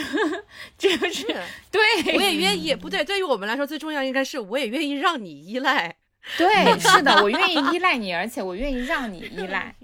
[0.78, 1.25] 这 是
[1.71, 5.93] 对，我也愿意，不对，对于我们来说最重要应该是我也愿意让你依赖。
[6.38, 6.47] 对，
[6.80, 9.75] 是的，我愿意依赖你，而且我愿意让你依赖。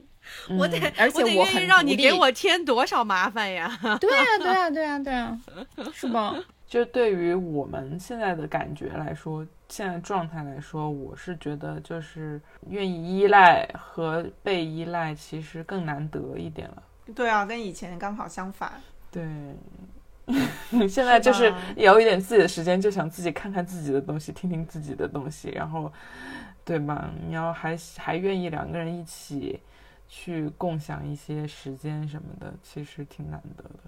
[0.57, 3.77] 我得，而且我愿意让你给我添多少麻烦呀？
[3.99, 5.39] 对啊，对啊，对啊，对呀，
[5.93, 6.35] 是吗？
[6.67, 16.83] 就对于我们现在的感觉来说，现在状态来说，我是觉得就是愿意依赖和被依赖其实更难得一点了。
[17.15, 18.81] 对啊，跟以前刚好相反。
[19.11, 19.23] 对，
[20.89, 25.91] 现在就是有一点自己的时间，就想自己看看自己的东西，听听自己的东西，然后，
[26.63, 27.09] 对吧？
[27.27, 29.59] 你要还还愿意两个人一起
[30.07, 33.79] 去共享一些时间什么的，其实挺难得的。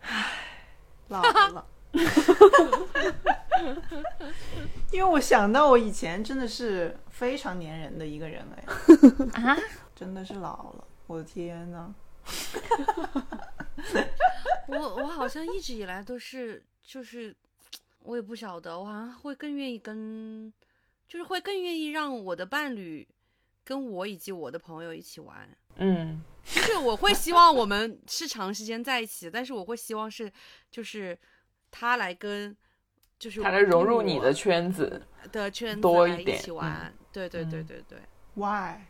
[0.00, 0.26] 唉，
[1.08, 1.64] 老了，
[4.92, 8.44] 因为我想到我以前真的是非常粘人的一个人
[9.32, 9.56] 哎，啊，
[9.94, 11.94] 真的是老了，我的天呐！
[14.68, 17.34] 我我好像一直以来都是，就是
[18.00, 20.52] 我也不晓得，我好像会更愿意跟，
[21.06, 23.06] 就是会更愿意让我的伴侣
[23.64, 25.48] 跟我以及我的朋友一起玩。
[25.76, 30.32] 嗯，就是我会希望我们是长时间在一起，但是我会希望是，
[30.70, 31.18] 就是
[31.70, 32.56] 他来跟，
[33.18, 36.92] 就是他来融入你的圈子的圈子多一点一起玩。
[37.12, 37.98] 对对对对对。
[38.34, 38.80] Why？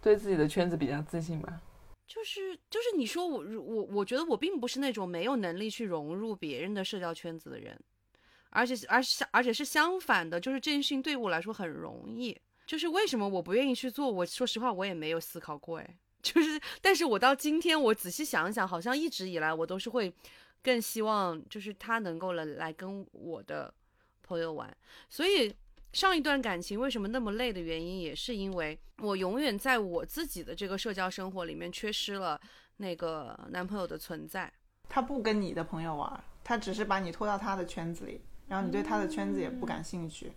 [0.00, 1.60] 对自己的圈子比较自信吧。
[2.06, 7.76] 就是就是你说我我我觉得我并不是那种没有能力去融入别人的社交圈子的人，
[8.50, 12.38] 而且而且而且是相反的，就是这件事情对我来说很容易。
[12.64, 14.10] 就是为什么我不愿意去做？
[14.10, 15.78] 我说实话，我也没有思考过。
[15.78, 20.12] 哎，就是，但是我到今天我仔细想想，好像一直以来我都是会
[20.62, 23.72] 更希望，就是他能够来来跟我的
[24.22, 24.76] 朋友玩，
[25.08, 25.52] 所以。
[25.96, 32.38] 上一段感情为什么那么累的原因，也是因为我永远在我自己的这个社交生活里面缺失了
[32.76, 34.52] 那个男朋友的存在。
[34.90, 40.30] 他不跟你的朋友玩，他只是把你拖到他的圈子里，然后你对他的圈子也不感兴趣。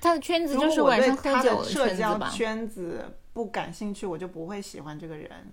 [0.00, 5.52] 他的圈子就是晚上喝酒的社交圈子不感兴趣，我就不会喜欢这个人。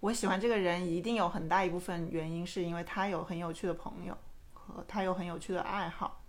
[0.00, 4.14] 我喜欢这个人，一定有很大一部分原因是因为他有很有趣的朋友
[4.52, 6.22] 和他有很有趣的爱好。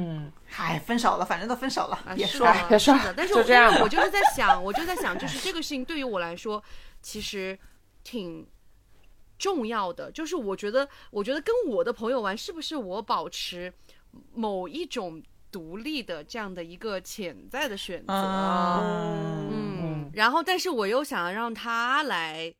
[0.00, 3.12] 嗯，嗨，分手了，反正都分手了，别说了，别说了。
[3.16, 6.62] 但是，我这样，我就是在想，我就在想，就是这个事情对于我来说，
[7.02, 7.58] 其实
[8.04, 8.46] 挺
[9.38, 10.08] 重要的。
[10.12, 13.72] 就是我觉得，我觉得跟我的朋友玩，是不是我保持
[14.32, 18.14] 某一种独立的这样的一个潜在的选择？
[19.50, 22.54] 嗯，然后，但是我又想要让他来，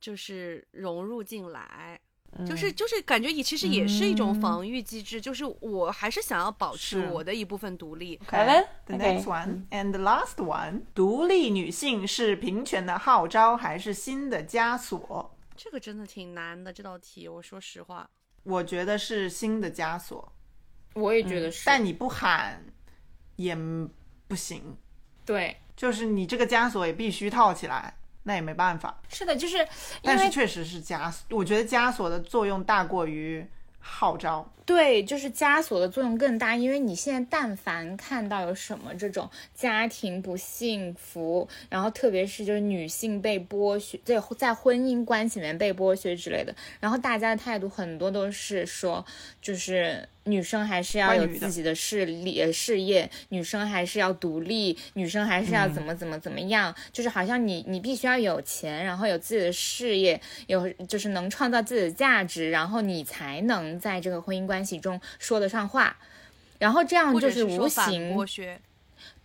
[0.00, 2.00] 就是融入进来。
[2.46, 8.18] 就是就是感觉也其实也是一种防御机制，就是我还是想要保持我的一部分独立。
[8.26, 15.36] 好了，the next one and the last one，独立女性是平权的号召还是新的枷锁？
[15.56, 18.08] 这个真的挺难的这道题，我说实话，
[18.44, 20.32] 我觉得是新的枷锁。
[20.94, 22.64] 我也觉得是，但你不喊
[23.36, 23.56] 也
[24.26, 24.76] 不行。
[25.26, 27.96] 对，就是你这个枷锁也必须套起来。
[28.30, 29.66] 那也没办法，是的，就是，
[30.04, 33.44] 但是确实是枷锁，我觉得枷锁的作用大过于
[33.80, 34.48] 号召。
[34.66, 49.04] 对，就是枷锁的作用更大，因为你现在但凡看到有什么这种家庭不幸福，然后特别是就是女性被剥削，在在婚姻关系里面被剥削之类的，然后大家的态度很多都是说，
[49.42, 64.59] 就是女生还是要有自己的事业事业，女生还是要独立，女生还是要怎么怎么怎么样，就是好像你你必须要有钱，然后有自己的事业，有就是能创造自己的价值，然后你才能在这个婚姻关。
[64.60, 65.96] 关系中说得上话，
[66.58, 68.60] 然后这样就是无形剥削，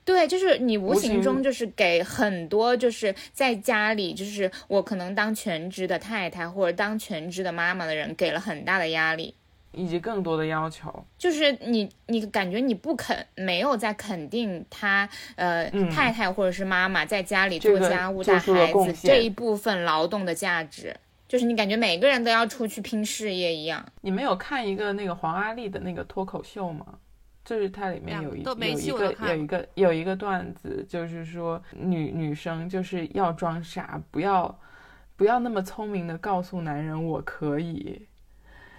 [0.05, 9.35] 对，就是你无形中就是给很多就是在家里就是我可能当全职的太太或者当全职的妈妈的人给了很大的压力
[9.73, 20.95] 以及更多的要求，就是你你感觉你不肯没有在肯定他呃太太或者是妈妈在家里做家务带孩子这一部分劳动的价值。
[21.35, 23.85] 就是你感觉每个人都要出去拼事业一样。
[23.99, 26.85] 你没有看一个那个黄阿丽的那个脱口秀吗？
[27.43, 34.57] 就是它里面有一有一个有一个有一个段子，就是说女女生就是要装傻，不要
[35.17, 38.07] 不要那么聪明的告诉男人我可以，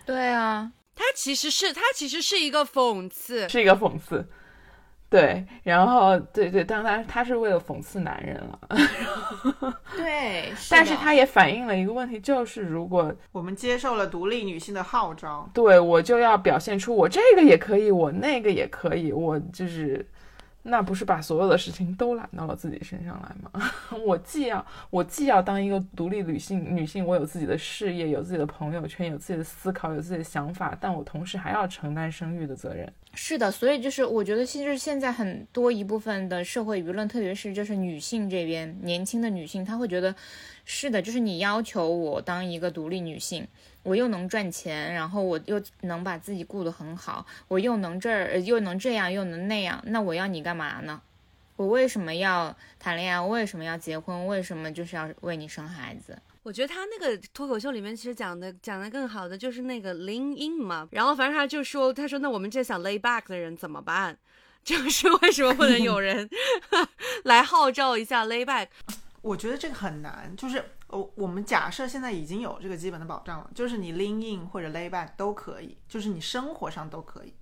[0.07, 4.27] 对啊，他其实是他其实是一个讽刺，是一个讽刺。
[5.09, 8.59] 对，然后对对，当然他是为了讽刺男人了。
[9.97, 20.07] 对，但是他也反映了一个问题，就是如果我们接受了独立女性的号召，对我就要表现出我这个也可以，我那个也可以，我就是。
[20.69, 23.71] 那不是把所有的事情都揽到了自己身上来吗？
[24.05, 32.93] 我既要我既要当一个独立女性，女性我有自己的事业，有自己的朋友圈，有自己的思考，有自己的想法，但我同时还要承担生育的责任。
[33.15, 40.15] 是的，所以就是我觉得，其实现在很多一部分的社会舆论，特别是就是女性这边，年轻的女性，她会觉得，
[40.65, 43.47] 是的，就是你要求我当一个独立女性。
[43.87, 51.01] 我又能赚钱，然后我又能把自己顾得很好，我又能这儿又能这样又能那样，那我要你干嘛呢？
[51.55, 53.21] 我为什么要谈恋爱？
[53.21, 54.27] 我为什么要结婚？
[54.27, 56.19] 为什么就是要为你生孩子？
[56.43, 64.19] 我觉得他那个脱口秀里面其实讲的讲的更好的就是那个 lean in 嘛，然后反正他就说，他说那我们这想 lay back 的人怎么办？
[64.65, 66.29] 就是为什么不能有人
[67.23, 68.67] 来号召一下 lay back？
[69.23, 70.65] 我觉得这个很难，就是。
[70.89, 77.35] 我我们假设现在已经有这个基本的保障了，就是你 lean in 或者 lay back 都可以，就是你生活上都可以。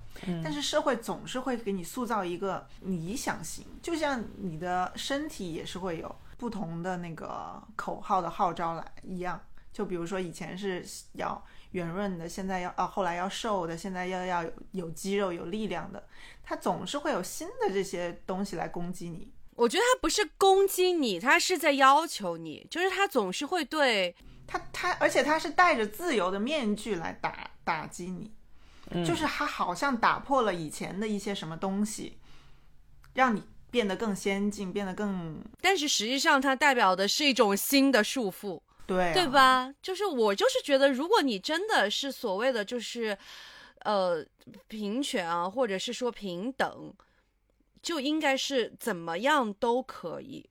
[0.43, 9.41] 但是社会总是会给你塑造一个理想型，就像你的身体也是会有不同的那个口号的号召来一样。
[9.73, 16.03] 就比如说以前是要圆润的，现在要啊后来要瘦的，现在要要有有肌肉有力量的，
[16.45, 19.33] 它总是会有新的这些东西来攻击你。
[19.57, 24.15] 我觉得他不是攻击你，他是在要求你，就是他总是会对
[24.47, 28.31] 他他，而且他是戴着自由的面具来打打击你，
[29.05, 32.19] 就是他好像打破了以前的一些什么东西，
[33.15, 39.73] 让你变得更先进，变得更，但是实际上它代表的是一种新的束缚，对对吧？
[39.81, 43.17] 就是我就是觉得，如果你真的是所谓的就是
[43.81, 44.25] 呃
[44.67, 46.93] 平权啊，或者是说平等。
[47.85, 50.49] 就应该是怎么样都可以，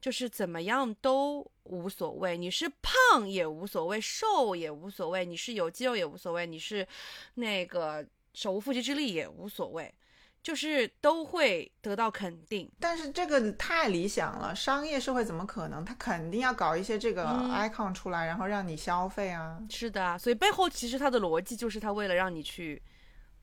[0.00, 2.38] 就是怎么样都无所谓。
[2.38, 6.88] 你是胖也无所谓，瘦也无所谓，你是有肌肉也无所谓，你是
[7.34, 9.94] 那个手无缚鸡之力也无所谓，
[10.42, 12.70] 就是都会得到肯定。
[12.80, 15.84] 但是这个太理想了，商业社会怎么可能？
[15.84, 19.60] 他肯定要搞一些这个 icon 出来，然后让你消费啊。
[19.68, 22.82] 是的，所以背后其实他的逻辑就是他为了让你去。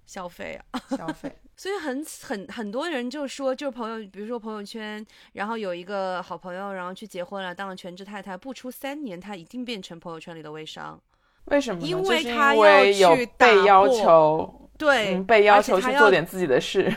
[0.08, 5.04] 消费啊，消费，所以很很很多人就说，就是朋友，比如说朋友圈，
[5.34, 11.02] 然后有一个好朋友，然后去结婚了，当了全职太太，不出三年，他一定变成朋友圈里的微商。
[11.46, 11.82] 为什么？
[11.82, 16.96] 因为他要去被要求，对，被要求去做点自己的事。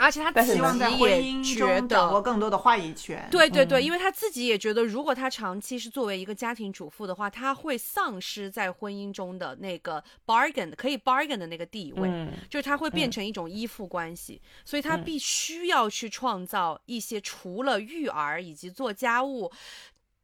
[0.00, 3.28] 而且他希望在婚姻中掌握更多的话语权。
[3.30, 12.08] 对对对，因为他自己也觉得，如果他长期是作为一个家庭主妇的话，他会丧失在婚姻中的那个 bargain 可以 bargain 的那个地位，
[12.48, 19.52] 就是他会变成一种依附关系，所以他必须要去创造一些除了育儿以及做家务、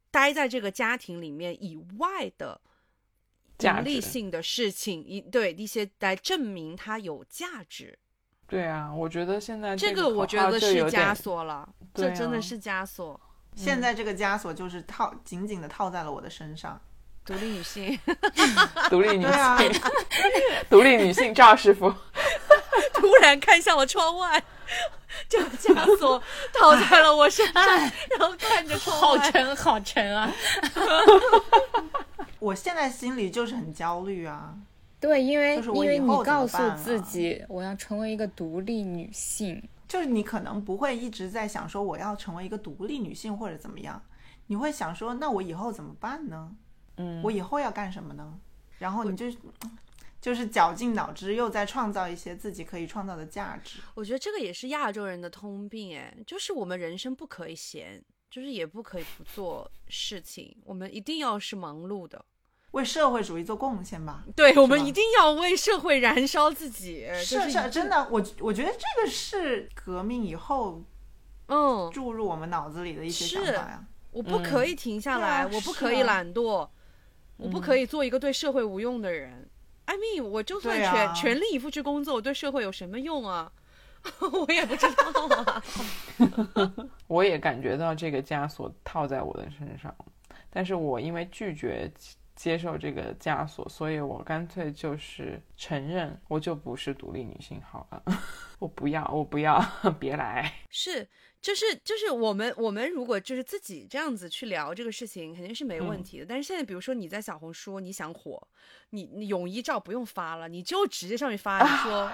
[0.09, 2.59] 待在这个家庭里面以外的
[3.59, 7.99] 奖励性的事情，一对一些来证明他有价值。
[8.47, 13.19] 对啊，我觉得现在这个我觉得是枷锁了，这真的是枷锁。
[13.55, 16.79] 现在这个枷锁就是套紧紧的套在了我的身上。
[17.25, 17.99] 独立女性，
[18.89, 19.81] 独立女性，
[20.69, 21.93] 独立女性赵师傅
[22.93, 24.41] 突然看向了窗外，
[25.27, 26.23] 这个枷锁
[26.53, 30.31] 套在了我身上，然后看着窗外，好沉，好沉啊！
[32.39, 34.53] 我现在心里就是很焦虑啊。
[34.99, 44.01] 对，因为因为你告诉自己我要成为一个独立女性，就是你可能不会一直在想说我要成为一个独立女性或者怎么样，
[44.47, 46.55] 你会想说那我以后怎么办呢？
[46.97, 48.39] 嗯，我以后要干什么呢？
[48.79, 49.25] 然后你就
[50.19, 53.79] 就是绞尽脑汁又在创造一些自己可以创造的价值。
[53.93, 62.25] 我觉得这个也是亚洲人的通病，哎，就是我们人生不可以闲，就是也不可以不做事情，我们一定要是忙碌的。
[62.71, 67.07] 为社会主义做贡献吧，对我们一定要为社会燃烧自己。
[67.15, 70.83] 是是，真的，我我觉得这个是革命以后，
[71.47, 73.83] 嗯，注入我们脑子里的一些想法呀。
[74.11, 76.67] 我不可以停下来，我不可以懒惰，
[77.37, 79.49] 我不可以做一个对社会无用的人。
[79.85, 83.51] I mean，我就算全全力以赴去工作，我对社会有什么用啊？
[84.19, 85.63] 我也不知道啊。
[87.07, 89.93] 我也感觉到这个枷锁套在我的身上，
[90.49, 91.91] 但是我因为拒绝。
[92.37, 98.01] 接受这个枷锁，所以我干脆就是承认，我就不是独立女性好了。
[98.59, 99.59] 我不要，我不要，
[99.99, 100.49] 别来。
[100.69, 101.05] 是。
[101.39, 106.25] 就是就是我们我们如果就是自己这样子去聊这个事情，肯定是没问题的。
[106.25, 108.47] 但是现在，比如说你在小红书，你想火，
[108.89, 112.11] 你你泳衣照不用发了，你就直接上去发，你说。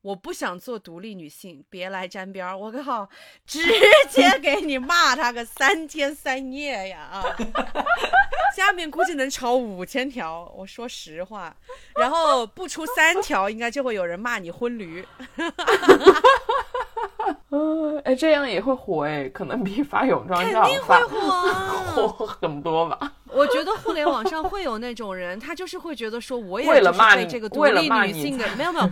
[0.00, 2.56] 我不想做独立女性，别来沾边儿！
[2.56, 3.08] 我靠，
[3.44, 3.60] 直
[4.08, 7.00] 接给你骂他个三天三夜呀！
[7.12, 7.24] 啊，
[8.56, 11.54] 下面估计能炒五千条，我说实话。
[11.96, 15.04] 然后不出三条，应该就会有人骂你婚驴。
[17.50, 23.12] 嗯，哎，这样也会火哎，可能比发泳装照发火火很多吧。
[23.26, 28.88] 我觉得互联网上会有那种人，他就是会觉得说，我也就是被这个独立女性的，没有没有。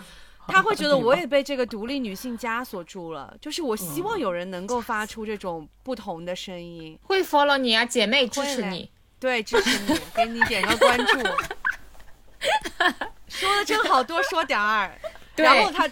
[0.49, 6.99] 他会觉得我也被这个独立女性枷锁住了，就是我希望有人能够发出这种不同的声音。
[7.03, 11.19] 会 follow 你啊，姐妹支持你，对，支持你， 给你点个关注。
[13.29, 14.99] 说的真好，多说点儿。
[15.35, 15.89] 然后他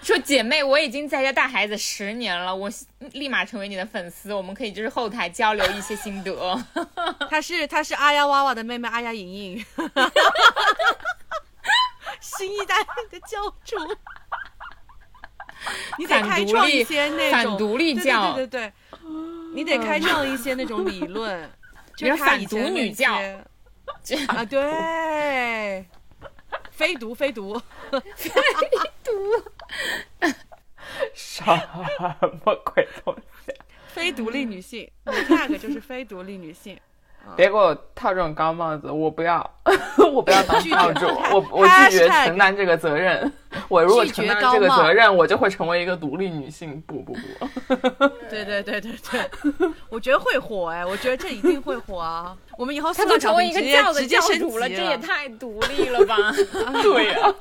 [0.00, 2.70] 说：“姐妹，我已经在家带孩子十年了，我
[3.12, 6.64] 立马成为你的粉丝，我们可以就是后台交流一些心得。”
[7.28, 9.64] 他是他是阿呀娃娃的妹妹阿呀莹莹。
[12.20, 12.76] 新一代
[13.10, 13.76] 的教主，
[15.98, 18.72] 你得开创一些那种反独立教，对对对，
[19.54, 21.50] 你得开创一些那种理论，
[21.96, 23.14] 就是反独女教
[24.28, 25.86] 啊，对，
[26.70, 27.60] 非独非独。
[28.16, 28.30] 非
[29.02, 29.10] 独，
[31.14, 31.42] 什
[32.44, 33.16] 么鬼东
[33.46, 33.52] 西？
[33.88, 36.78] 非独立女性，那个就是非独立女性。
[37.36, 39.48] 别给我套这种高帽子，我不要，
[40.12, 43.30] 我不要当教主， 我我拒绝承担这个责任。
[43.68, 46.80] 我如果承担这个责任，我就会成为一个独立女性。
[46.86, 49.30] 不不不， 对对对对对，
[49.90, 52.36] 我觉得会火哎，我觉得这一定会火啊。
[52.56, 56.16] 我们以后他都成为一个教的教主了，这也太独立了吧？
[56.82, 57.34] 对呀。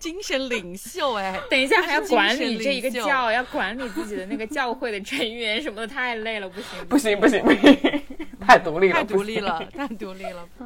[0.00, 8.02] 精神领袖哎， 等一下还要管理这一个教，要管理自己的那个教会的成员什么的，太累了，不行不行不行不行，
[8.40, 10.48] 太独立了， 太独立了，太独立了。
[10.58, 10.64] 哎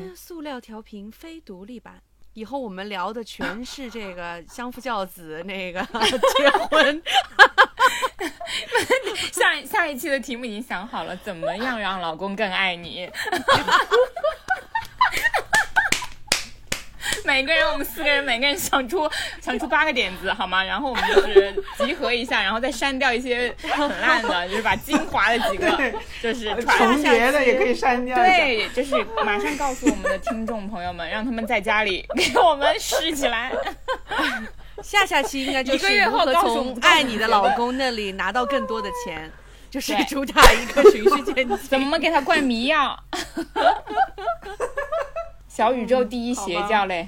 [0.00, 2.00] 呀，塑料调频非独立版，
[2.34, 5.84] 以后我们聊的全是这个相夫教子那个
[6.38, 7.02] 结婚。
[9.32, 13.10] 下下一期的题目已经想好了，怎么样让老公更爱你？
[17.28, 19.06] 每个人，我们四个人，每个人想出
[19.42, 20.64] 想出八个点子，好吗？
[20.64, 25.68] 然后我们就是集合一下，然后再删掉一些很烂的，就是把精华的几个，
[26.22, 28.16] 就是重叠的也可以删掉。
[28.16, 28.94] 对，就是
[29.26, 33.52] 马上告诉我们的听众朋友们，让他们在家里给我们试起来。
[34.82, 39.30] 下下期应该就是一个月后从爱你的老公那里拿到更多的钱，
[39.68, 42.98] 就是主打一个循序渐进，怎么给他灌迷药？
[45.58, 47.04] 小宇宙第一邪教嘞，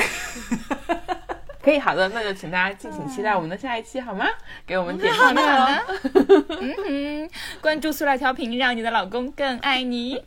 [1.64, 4.26] 可以好的，那就请大家敬请期待我们的下一期好吗？
[4.66, 5.82] 给我们点赞哦。
[6.60, 7.30] 嗯哼，
[7.62, 10.22] 关注塑料调频，让你的老公更爱你。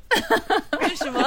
[0.81, 1.23] 为什么？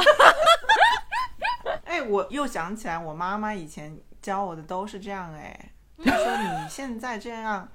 [1.84, 5.70] 哎，我又想起来，我妈妈以前教我的都是这样哎，
[6.04, 7.68] 她说你现在这样。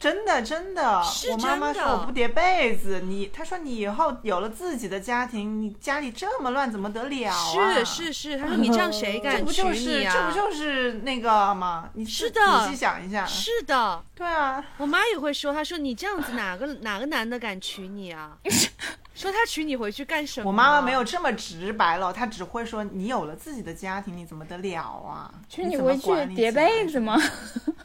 [0.00, 7.84] 真的真的，我妈妈说我不叠被子，你她说你以后有了自己的家庭，你家里这么乱怎么得了啊？
[7.84, 10.14] 是是是，她说你这样谁 敢娶你啊？
[10.14, 11.90] 这不就是那个吗？
[11.92, 18.38] 你是的，仔细想一下，是的，对啊，我妈也会说，她说你这样子哪个哪个男的敢娶你啊？
[19.12, 20.48] 说他娶你回去干什么？
[20.48, 25.30] 我妈妈没有这么直白了，她只会说你有了自己的家庭，你怎么得了啊？
[25.46, 27.20] 娶你回去叠被子吗？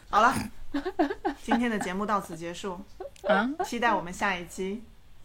[0.10, 0.34] 好了。
[1.44, 2.80] 今天的节目到此结束，
[3.24, 3.50] 啊！
[3.64, 4.84] 期待我们下一期，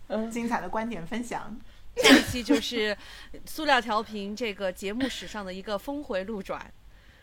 [0.09, 1.57] 嗯，精彩的观点分享。
[1.97, 2.97] 下一期就是
[3.47, 6.61] 塑料调频这个节目史上的一个峰回路转。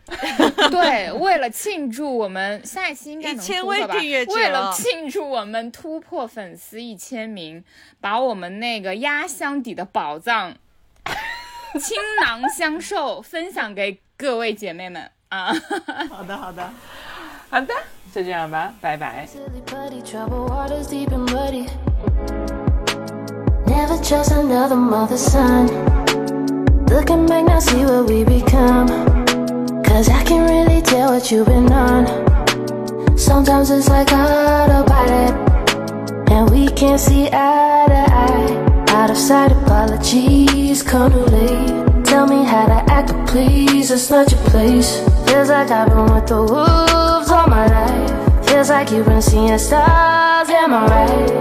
[0.71, 7.61] 对，为了庆祝我们下一期应该能千位订阅者，为了庆祝我们突破粉丝一千名，
[7.99, 10.55] 把我们那个压箱底的宝藏
[11.73, 15.53] 倾囊相授，分享给各位姐妹们啊！
[16.09, 16.73] 好的，好的，
[17.49, 17.73] 好的。
[18.14, 19.26] 就这样吧，拜拜。
[23.66, 25.66] Never trust another mother's son.
[26.88, 28.86] Looking back now, see what we become.
[29.82, 32.06] Cause I can really tell what you've been on.
[33.16, 35.34] Sometimes it's like autopilot.
[36.30, 38.94] And we can't see eye to eye.
[38.94, 42.04] Out of sight, apologies come too late.
[42.04, 45.00] Tell me how to act, but please, it's not your place.
[45.26, 47.15] Feels like I've been with the wolves
[47.47, 48.45] my life.
[48.47, 51.31] Feels like you've been seeing stars, am I right?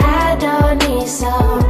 [0.00, 1.60] I don't need somebody